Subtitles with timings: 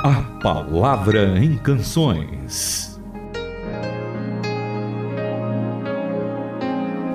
[0.00, 3.00] A Palavra em Canções.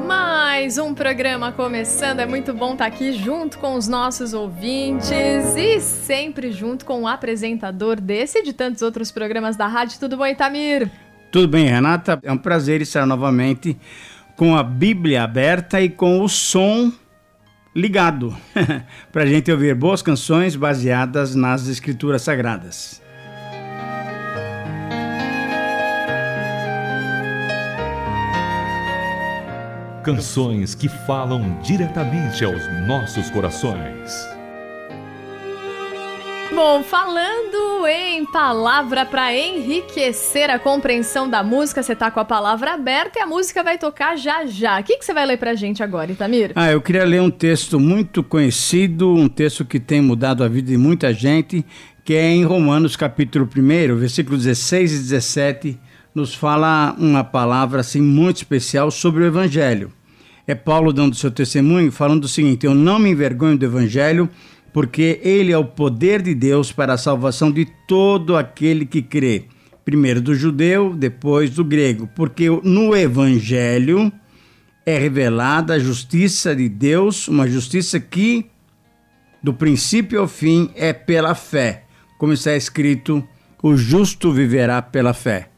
[0.05, 2.19] Mais um programa começando.
[2.19, 7.07] É muito bom estar aqui junto com os nossos ouvintes e sempre junto com o
[7.07, 9.97] apresentador desse e de tantos outros programas da rádio.
[9.97, 10.91] Tudo bom, Itamir?
[11.31, 12.19] Tudo bem, Renata?
[12.21, 13.77] É um prazer estar novamente
[14.35, 16.91] com a Bíblia aberta e com o som
[17.75, 18.35] ligado,
[19.11, 23.01] para a gente ouvir boas canções baseadas nas Escrituras Sagradas.
[30.03, 34.32] Canções que falam diretamente aos nossos corações.
[36.55, 42.75] Bom, falando em palavra para enriquecer a compreensão da música, você tá com a palavra
[42.75, 44.79] aberta e a música vai tocar já já.
[44.79, 46.51] O que, que você vai ler pra gente agora, Itamir?
[46.53, 50.69] Ah, eu queria ler um texto muito conhecido, um texto que tem mudado a vida
[50.69, 51.65] de muita gente,
[52.05, 55.79] que é em Romanos capítulo 1, versículos 16 e 17,
[56.13, 59.91] nos fala uma palavra assim muito especial sobre o evangelho.
[60.45, 64.29] É Paulo dando seu testemunho, falando o seguinte: Eu não me envergonho do evangelho,
[64.73, 69.45] porque ele é o poder de Deus para a salvação de todo aquele que crê.
[69.85, 74.11] Primeiro do judeu, depois do grego, porque no evangelho
[74.85, 78.49] é revelada a justiça de Deus, uma justiça que
[79.43, 81.83] do princípio ao fim é pela fé,
[82.17, 83.23] como está escrito:
[83.61, 85.49] o justo viverá pela fé.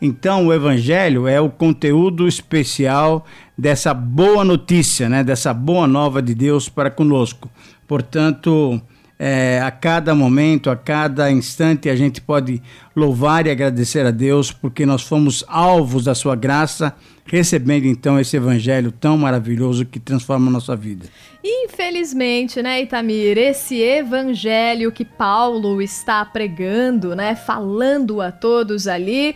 [0.00, 3.24] Então, o Evangelho é o conteúdo especial
[3.56, 5.24] dessa boa notícia, né?
[5.24, 7.50] dessa boa nova de Deus para conosco.
[7.86, 8.80] Portanto,
[9.18, 12.62] é, a cada momento, a cada instante, a gente pode
[12.94, 18.36] louvar e agradecer a Deus porque nós fomos alvos da sua graça, recebendo então esse
[18.36, 21.06] evangelho tão maravilhoso que transforma a nossa vida.
[21.42, 29.34] Infelizmente, né, Itamir, esse evangelho que Paulo está pregando, né, falando a todos ali,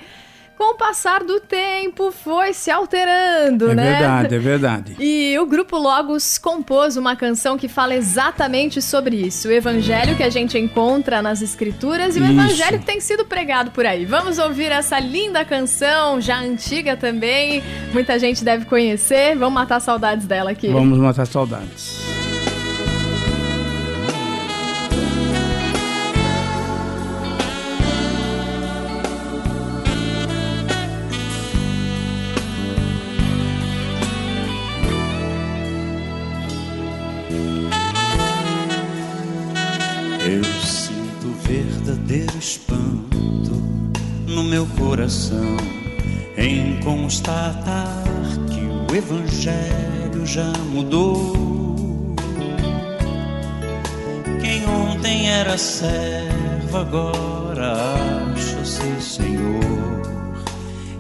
[0.61, 3.87] com o passar do tempo foi se alterando, é né?
[3.87, 4.97] É verdade, é verdade.
[5.00, 9.49] E o grupo Logos compôs uma canção que fala exatamente sobre isso.
[9.49, 13.70] O evangelho que a gente encontra nas escrituras e o evangelho que tem sido pregado
[13.70, 14.04] por aí.
[14.04, 17.62] Vamos ouvir essa linda canção, já antiga também.
[17.94, 19.34] Muita gente deve conhecer.
[19.38, 20.69] Vamos matar saudades dela aqui.
[20.69, 22.09] Vamos matar saudades.
[42.41, 43.53] Espanto
[44.27, 45.59] no meu coração
[46.39, 48.03] em constatar
[48.49, 52.17] que o Evangelho já mudou.
[54.41, 57.75] Quem ontem era servo agora
[58.33, 60.00] acha-se Senhor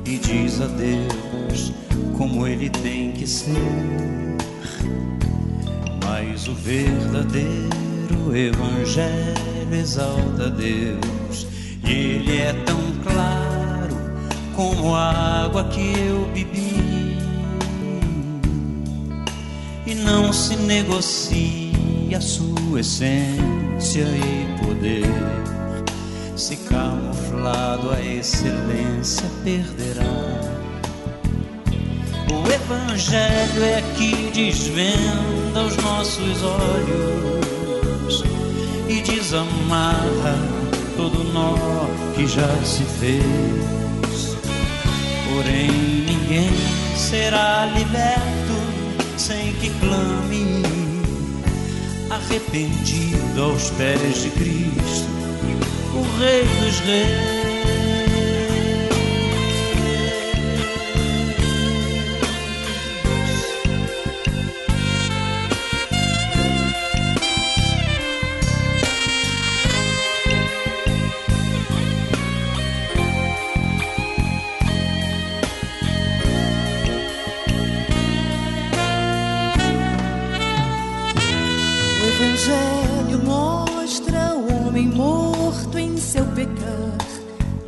[0.04, 1.72] e diz a Deus
[2.18, 4.36] como ele tem que ser.
[6.04, 11.46] Mas o verdadeiro o Evangelho exalta Deus
[11.84, 13.96] Ele é tão claro
[14.54, 16.70] como a água que eu bebi
[19.86, 25.04] e não se negocia sua essência e poder.
[26.36, 30.04] Se camuflado a excelência perderá.
[32.32, 37.59] O Evangelho é que desvenda os nossos olhos
[38.88, 40.36] e desamarra
[40.96, 41.54] todo nó
[42.14, 44.36] que já se fez.
[45.28, 45.70] Porém,
[46.06, 46.50] ninguém
[46.96, 48.30] será liberto
[49.16, 50.62] sem que clame,
[52.10, 55.08] arrependido aos pés de Cristo,
[55.94, 57.39] o Rei dos Reis.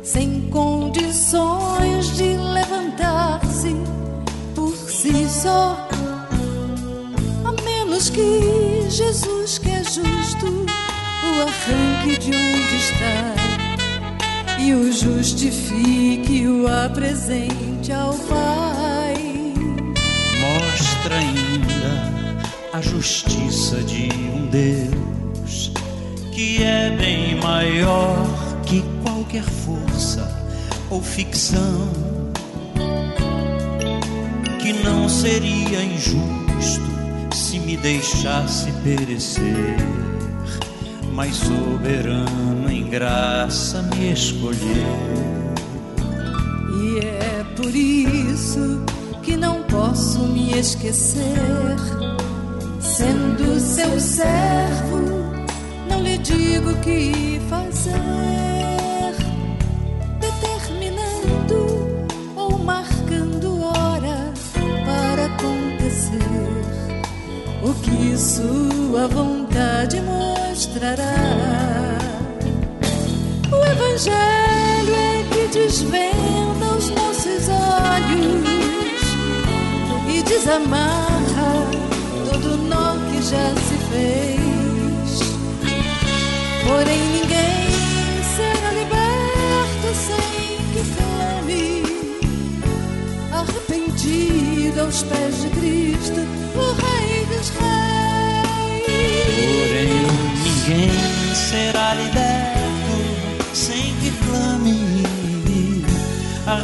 [0.03, 3.75] Sem condições de levantar-se
[4.53, 5.87] por si só.
[7.45, 13.43] A menos que Jesus, que é justo, o arranque de onde está
[14.59, 19.15] e o justifique, o apresente ao Pai.
[20.39, 22.43] Mostra ainda
[22.73, 25.71] a justiça de um Deus
[26.31, 28.42] que é bem maior
[28.73, 30.27] que qualquer força
[30.89, 31.91] ou ficção
[34.59, 36.81] que não seria injusto
[37.31, 39.77] se me deixasse perecer,
[41.11, 44.57] mas soberano em graça me escolheu.
[46.81, 48.83] E é por isso
[49.21, 51.77] que não posso me esquecer,
[52.79, 55.31] sendo seu servo,
[55.87, 58.62] não lhe digo que fazer,
[68.23, 71.13] sua vontade mostrará.
[73.51, 78.47] O Evangelho é que desvenda os nossos olhos
[80.07, 81.67] e desamarra
[82.31, 85.19] todo nó que já se fez.
[86.65, 87.67] Porém, ninguém
[88.37, 91.83] será liberto sem que clame,
[93.33, 96.21] arrependido aos pés de Cristo,
[96.55, 97.82] o Rei dos Reis.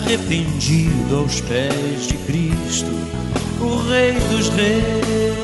[0.09, 2.89] Arrependido aos pés de Cristo,
[3.61, 5.37] o Rei dos Reis.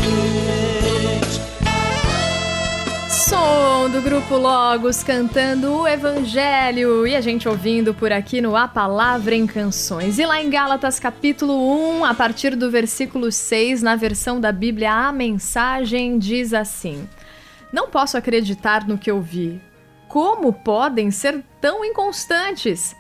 [3.08, 8.68] Som do grupo Logos cantando o Evangelho e a gente ouvindo por aqui no A
[8.68, 10.18] Palavra em Canções.
[10.18, 14.92] E lá em Gálatas capítulo 1, a partir do versículo 6, na versão da Bíblia,
[14.92, 17.08] a mensagem diz assim:
[17.72, 19.62] Não posso acreditar no que eu vi.
[20.08, 22.96] Como podem ser tão inconstantes?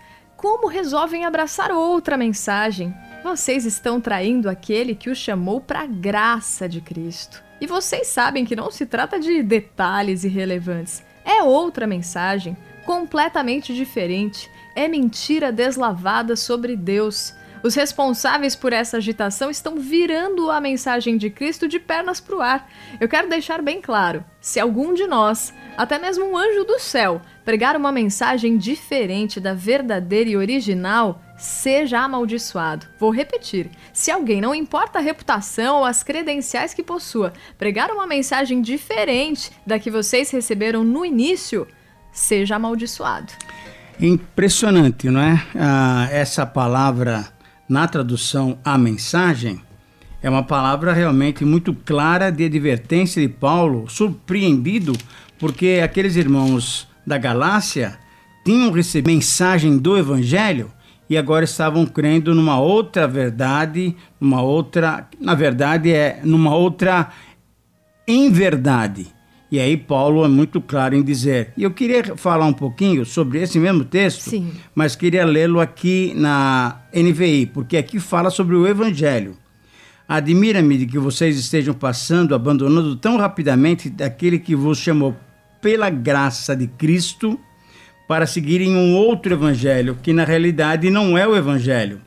[0.46, 2.94] Como resolvem abraçar outra mensagem?
[3.24, 7.44] Vocês estão traindo aquele que os chamou para a graça de Cristo.
[7.60, 11.04] E vocês sabem que não se trata de detalhes irrelevantes.
[11.26, 12.56] É outra mensagem,
[12.86, 14.48] completamente diferente.
[14.76, 17.34] É mentira deslavada sobre Deus.
[17.64, 22.42] Os responsáveis por essa agitação estão virando a mensagem de Cristo de pernas para o
[22.42, 22.70] ar.
[23.00, 27.22] Eu quero deixar bem claro: se algum de nós, até mesmo um anjo do céu,
[27.44, 32.86] pregar uma mensagem diferente da verdadeira e original, seja amaldiçoado.
[33.00, 38.08] Vou repetir: se alguém, não importa a reputação ou as credenciais que possua, pregar uma
[38.08, 41.68] mensagem diferente da que vocês receberam no início,
[42.12, 43.34] seja amaldiçoado.
[44.00, 45.46] Impressionante, não é?
[45.56, 47.28] Ah, essa palavra
[47.68, 49.62] na tradução a mensagem
[50.22, 54.94] é uma palavra realmente muito clara de advertência de Paulo, surpreendido
[55.40, 57.98] porque aqueles irmãos da Galácia
[58.44, 60.72] tinham recebido mensagem do evangelho
[61.10, 67.10] e agora estavam crendo numa outra verdade, numa outra, na verdade é numa outra
[68.08, 69.08] em verdade.
[69.52, 71.54] E aí Paulo é muito claro em dizer.
[71.56, 74.52] E eu queria falar um pouquinho sobre esse mesmo texto, Sim.
[74.74, 79.38] mas queria lê-lo aqui na NVI, porque aqui fala sobre o evangelho.
[80.08, 85.16] Admira-me de que vocês estejam passando, abandonando tão rapidamente daquele que vos chamou
[85.66, 87.40] pela graça de Cristo
[88.08, 92.02] para seguirem um outro evangelho, que na realidade não é o evangelho.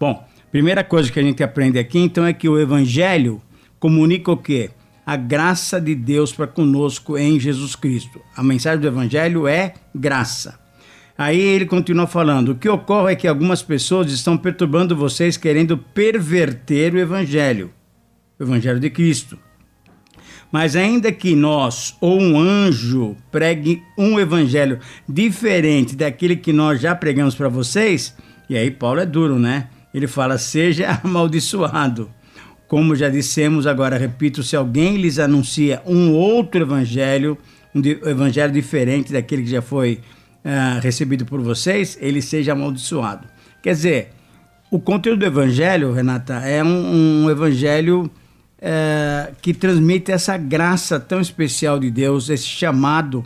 [0.00, 3.42] Bom, primeira coisa que a gente aprende aqui então é que o evangelho
[3.78, 4.70] comunica o quê?
[5.04, 8.18] A graça de Deus para conosco em Jesus Cristo.
[8.34, 10.58] A mensagem do evangelho é graça.
[11.18, 15.76] Aí ele continua falando: o que ocorre é que algumas pessoas estão perturbando vocês querendo
[15.76, 17.70] perverter o evangelho,
[18.40, 19.38] o evangelho de Cristo.
[20.54, 26.94] Mas ainda que nós ou um anjo pregue um evangelho diferente daquele que nós já
[26.94, 28.14] pregamos para vocês,
[28.48, 29.66] e aí Paulo é duro, né?
[29.92, 32.08] Ele fala: seja amaldiçoado.
[32.68, 37.36] Como já dissemos, agora repito: se alguém lhes anuncia um outro evangelho,
[37.74, 40.02] um evangelho diferente daquele que já foi
[40.44, 43.26] ah, recebido por vocês, ele seja amaldiçoado.
[43.60, 44.10] Quer dizer,
[44.70, 48.08] o conteúdo do evangelho, Renata, é um, um evangelho
[48.66, 53.22] eh, que transmite essa graça tão especial de Deus, esse chamado.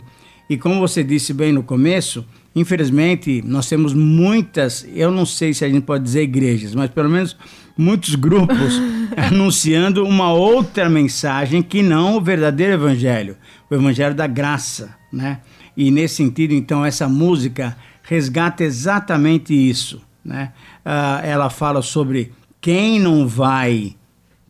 [0.49, 5.63] E como você disse bem no começo, infelizmente nós temos muitas, eu não sei se
[5.63, 7.37] a gente pode dizer igrejas, mas pelo menos
[7.77, 8.81] muitos grupos
[9.15, 13.37] anunciando uma outra mensagem que não o verdadeiro evangelho,
[13.71, 15.39] o evangelho da graça, né?
[15.77, 20.51] E nesse sentido, então, essa música resgata exatamente isso, né?
[20.83, 23.95] Ah, ela fala sobre quem não vai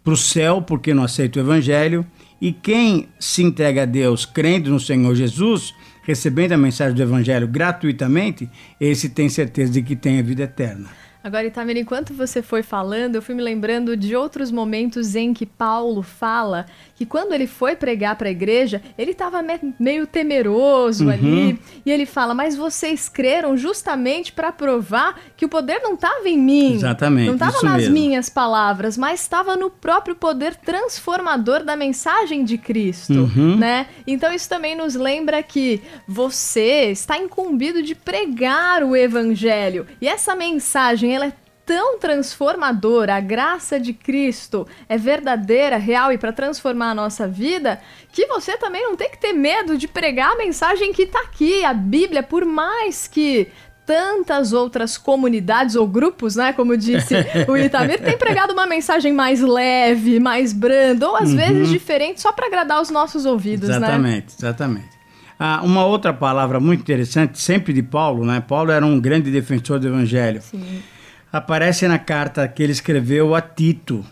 [0.10, 2.04] para o céu porque não aceita o evangelho
[2.42, 7.48] e quem se entrega a Deus crendo no Senhor Jesus, recebendo a mensagem do evangelho
[7.48, 8.50] gratuitamente,
[8.80, 10.90] esse tem certeza de que tem a vida eterna.
[11.22, 15.46] Agora, Itamir, enquanto você foi falando, eu fui me lembrando de outros momentos em que
[15.46, 21.06] Paulo fala que quando ele foi pregar para a igreja, ele estava me meio temeroso
[21.06, 21.12] uhum.
[21.12, 21.60] ali.
[21.86, 26.38] E ele fala: Mas vocês creram justamente para provar que o poder não estava em
[26.38, 26.76] mim.
[26.76, 27.28] Exatamente.
[27.28, 27.94] Não estava nas mesmo.
[27.94, 33.30] minhas palavras, mas estava no próprio poder transformador da mensagem de Cristo.
[33.36, 33.58] Uhum.
[33.58, 33.88] né?
[34.08, 39.86] Então, isso também nos lembra que você está incumbido de pregar o evangelho.
[40.02, 41.34] E essa mensagem ela é
[41.70, 47.80] tão transformadora, a graça de Cristo é verdadeira, real e para transformar a nossa vida,
[48.12, 51.64] que você também não tem que ter medo de pregar a mensagem que está aqui.
[51.64, 53.50] A Bíblia, por mais que
[53.86, 57.14] tantas outras comunidades ou grupos, né, como disse
[57.48, 61.36] o Itamir, tem pregado uma mensagem mais leve, mais branda, ou às uhum.
[61.36, 64.10] vezes diferente, só para agradar os nossos ouvidos, exatamente, né?
[64.10, 65.00] Exatamente, exatamente.
[65.40, 68.42] Ah, uma outra palavra muito interessante, sempre de Paulo, né?
[68.42, 70.42] Paulo era um grande defensor do evangelho.
[70.42, 70.82] Sim.
[71.32, 74.04] Aparece na carta que ele escreveu a Tito.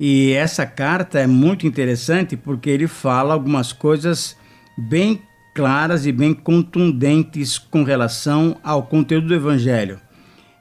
[0.00, 4.36] E essa carta é muito interessante porque ele fala algumas coisas
[4.76, 5.22] bem
[5.54, 10.00] claras e bem contundentes com relação ao conteúdo do evangelho.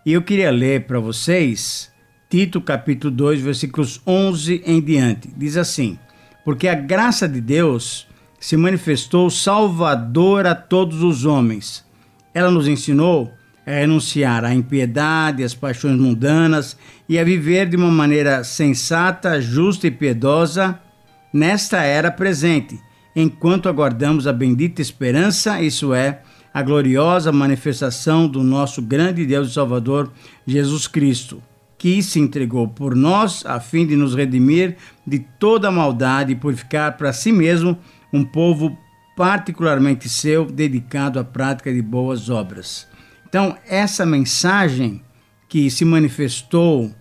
[0.06, 1.92] E eu queria ler para vocês
[2.30, 5.28] Tito capítulo 2, versículos 11 em diante.
[5.36, 5.98] Diz assim:
[6.46, 8.08] Porque a graça de Deus
[8.40, 11.84] se manifestou salvadora a todos os homens.
[12.34, 13.34] Ela nos ensinou
[13.66, 16.78] a renunciar à impiedade, às paixões mundanas
[17.08, 20.80] e a viver de uma maneira sensata, justa e piedosa
[21.34, 22.80] nesta era presente,
[23.16, 26.22] enquanto aguardamos a bendita esperança, isso é,
[26.54, 30.12] a gloriosa manifestação do nosso grande Deus e Salvador
[30.46, 31.42] Jesus Cristo,
[31.78, 36.96] que se entregou por nós a fim de nos redimir de toda maldade e purificar
[36.96, 37.78] para si mesmo
[38.12, 38.78] um povo
[39.16, 42.88] particularmente seu, dedicado à prática de boas obras.
[43.34, 45.02] Então, essa mensagem
[45.50, 46.94] que se manifestou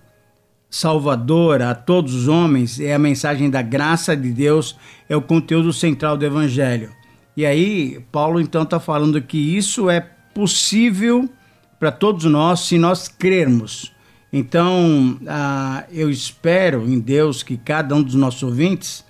[0.70, 4.74] salvadora a todos os homens é a mensagem da graça de Deus,
[5.10, 6.90] é o conteúdo central do Evangelho.
[7.36, 11.28] E aí, Paulo então está falando que isso é possível
[11.78, 13.92] para todos nós se nós crermos.
[14.32, 19.04] Então, ah, eu espero em Deus que cada um dos nossos ouvintes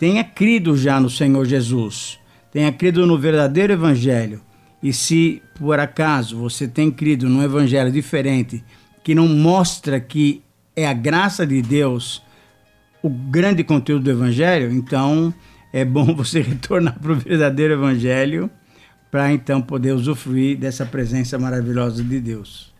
[0.00, 2.18] tenha crido já no Senhor Jesus,
[2.50, 4.40] tenha crido no verdadeiro Evangelho.
[4.82, 8.62] E se por acaso você tem crido num Evangelho diferente,
[9.02, 10.42] que não mostra que
[10.74, 12.22] é a graça de Deus
[13.02, 15.32] o grande conteúdo do Evangelho, então
[15.72, 18.50] é bom você retornar para o verdadeiro Evangelho
[19.10, 22.74] para então poder usufruir dessa presença maravilhosa de Deus.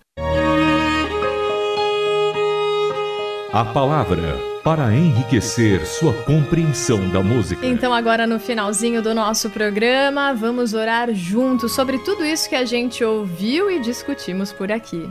[3.53, 7.65] A palavra para enriquecer sua compreensão da música.
[7.65, 12.65] Então, agora no finalzinho do nosso programa, vamos orar juntos sobre tudo isso que a
[12.65, 15.09] gente ouviu e discutimos por aqui.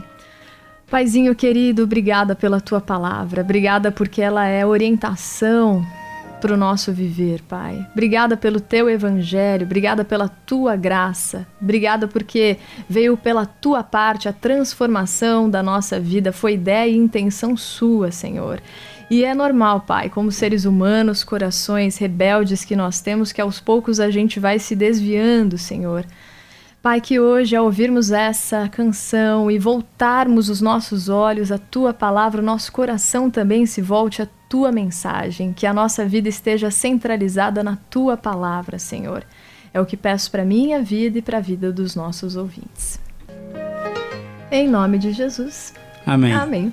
[0.90, 5.82] Paizinho querido, obrigada pela tua palavra, obrigada porque ela é orientação
[6.38, 7.82] para o nosso viver, Pai.
[7.92, 14.34] Obrigada pelo teu evangelho, obrigada pela tua graça, obrigada porque veio pela tua parte a
[14.34, 18.60] transformação da nossa vida, foi ideia e intenção sua, Senhor.
[19.08, 24.00] E é normal, Pai, como seres humanos, corações rebeldes que nós temos, que aos poucos
[24.00, 26.04] a gente vai se desviando, Senhor.
[26.82, 32.40] Pai, que hoje, ao ouvirmos essa canção e voltarmos os nossos olhos à tua palavra,
[32.40, 37.62] o nosso coração também se volte à tua mensagem, que a nossa vida esteja centralizada
[37.62, 39.24] na tua palavra, Senhor.
[39.74, 43.00] É o que peço para minha vida e para a vida dos nossos ouvintes.
[44.50, 45.74] Em nome de Jesus.
[46.06, 46.32] Amém.
[46.32, 46.72] Amém.